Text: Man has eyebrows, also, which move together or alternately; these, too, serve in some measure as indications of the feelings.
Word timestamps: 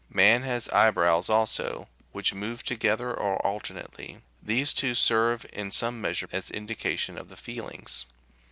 Man 0.09 0.41
has 0.41 0.67
eyebrows, 0.69 1.29
also, 1.29 1.87
which 2.11 2.33
move 2.33 2.63
together 2.63 3.13
or 3.13 3.35
alternately; 3.45 4.17
these, 4.41 4.73
too, 4.73 4.95
serve 4.95 5.45
in 5.53 5.69
some 5.69 6.01
measure 6.01 6.27
as 6.31 6.49
indications 6.49 7.19
of 7.19 7.29
the 7.29 7.37
feelings. 7.37 8.07